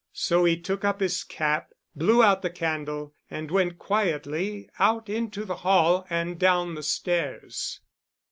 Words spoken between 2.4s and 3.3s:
the candle